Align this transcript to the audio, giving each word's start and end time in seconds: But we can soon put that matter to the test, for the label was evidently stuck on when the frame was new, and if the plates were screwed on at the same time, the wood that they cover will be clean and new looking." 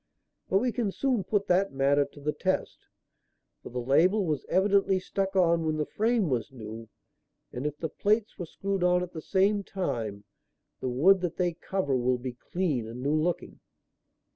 But 0.49 0.57
we 0.57 0.71
can 0.71 0.91
soon 0.91 1.23
put 1.23 1.45
that 1.45 1.71
matter 1.73 2.05
to 2.05 2.19
the 2.19 2.33
test, 2.33 2.87
for 3.61 3.69
the 3.69 3.77
label 3.79 4.25
was 4.25 4.45
evidently 4.49 4.99
stuck 4.99 5.35
on 5.35 5.63
when 5.63 5.77
the 5.77 5.85
frame 5.85 6.27
was 6.27 6.51
new, 6.51 6.89
and 7.53 7.67
if 7.67 7.77
the 7.77 7.87
plates 7.89 8.39
were 8.39 8.47
screwed 8.47 8.83
on 8.83 9.03
at 9.03 9.13
the 9.13 9.21
same 9.21 9.63
time, 9.63 10.23
the 10.79 10.89
wood 10.89 11.21
that 11.21 11.37
they 11.37 11.53
cover 11.53 11.95
will 11.95 12.17
be 12.17 12.33
clean 12.33 12.87
and 12.87 13.03
new 13.03 13.13
looking." 13.13 13.59